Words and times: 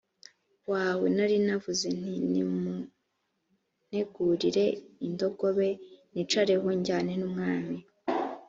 wawe 0.71 1.07
nari 1.15 1.37
navuze 1.47 1.87
nti 1.99 2.13
nimuntegurire 2.31 4.65
indogobe 5.05 5.69
nicareho 6.13 6.67
njyane 6.79 7.11
n 7.19 7.21
umwami 7.29 7.77